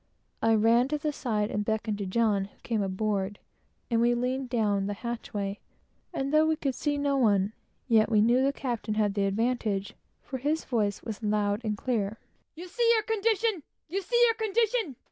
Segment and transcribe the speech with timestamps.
[0.41, 4.49] I ran to the side and beckoned to John, who came up, and we leaned
[4.49, 5.59] down the hatchway;
[6.11, 7.53] and though we could see no one,
[7.87, 9.93] yet we knew that the captain had the advantage,
[10.23, 12.17] for his voice was loud and clear
[12.55, 13.61] "You see your condition!
[13.89, 14.95] You see your condition!